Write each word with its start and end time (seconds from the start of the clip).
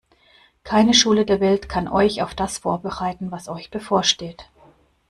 Keine 0.63 0.95
Schule 0.95 1.25
der 1.27 1.39
Welt 1.41 1.69
kann 1.69 1.87
euch 1.87 2.23
auf 2.23 2.33
das 2.33 2.57
vorbereiten, 2.57 3.29
was 3.29 3.47
euch 3.47 3.69
bevorsteht. 3.69 4.49